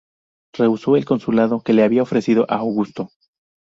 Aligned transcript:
Rehusó 0.53 0.95
el 0.97 1.05
consulado 1.05 1.61
que 1.61 1.73
le 1.73 1.83
había 1.83 2.01
ofrecido 2.01 2.47
Augusto. 2.49 3.11